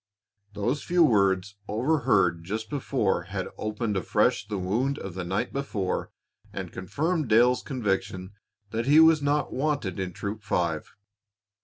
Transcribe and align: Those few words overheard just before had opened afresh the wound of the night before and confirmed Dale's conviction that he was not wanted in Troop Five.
Those 0.53 0.81
few 0.81 1.03
words 1.03 1.57
overheard 1.67 2.43
just 2.43 2.71
before 2.71 3.25
had 3.25 3.47
opened 3.55 3.95
afresh 3.95 4.47
the 4.47 4.57
wound 4.57 4.97
of 4.97 5.13
the 5.13 5.23
night 5.23 5.53
before 5.53 6.09
and 6.51 6.71
confirmed 6.73 7.27
Dale's 7.27 7.61
conviction 7.61 8.31
that 8.71 8.87
he 8.87 8.99
was 8.99 9.21
not 9.21 9.53
wanted 9.53 9.99
in 9.99 10.11
Troop 10.11 10.41
Five. 10.41 10.95